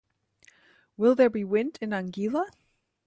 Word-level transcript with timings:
Will 0.97 1.13
there 1.13 1.29
be 1.29 1.43
wind 1.43 1.77
in 1.79 1.91
Anguilla? 1.91 2.47